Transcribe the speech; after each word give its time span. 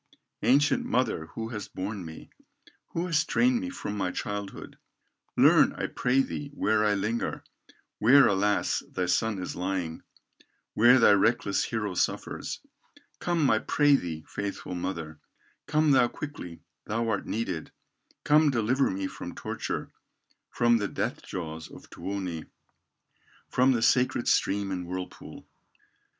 "Ancient 0.41 0.83
mother 0.83 1.27
who 1.35 1.49
hast 1.49 1.75
borne 1.75 2.03
me, 2.03 2.31
Who 2.93 3.05
hast 3.05 3.29
trained 3.29 3.61
me 3.61 3.69
from 3.69 3.95
my 3.95 4.09
childhood, 4.09 4.79
Learn, 5.37 5.73
I 5.73 5.85
pray 5.85 6.23
thee, 6.23 6.49
where 6.55 6.83
I 6.83 6.95
linger, 6.95 7.43
Where 7.99 8.25
alas! 8.25 8.81
thy 8.91 9.05
son 9.05 9.37
is 9.37 9.55
lying, 9.55 10.01
Where 10.73 10.97
thy 10.97 11.11
reckless 11.11 11.65
hero 11.65 11.93
suffers. 11.93 12.61
Come, 13.19 13.47
I 13.51 13.59
pray 13.59 13.95
thee, 13.95 14.25
faithful 14.27 14.73
mother, 14.73 15.19
Come 15.67 15.91
thou 15.91 16.07
quickly, 16.07 16.63
thou 16.85 17.07
art 17.09 17.27
needed, 17.27 17.71
Come 18.23 18.49
deliver 18.49 18.89
me 18.89 19.05
from 19.05 19.35
torture, 19.35 19.91
From 20.49 20.77
the 20.77 20.87
death 20.87 21.21
jaws 21.21 21.69
of 21.69 21.91
Tuoni, 21.91 22.45
From 23.49 23.73
the 23.73 23.83
sacred 23.83 24.27
stream 24.27 24.71
and 24.71 24.87
whirlpool." 24.87 25.47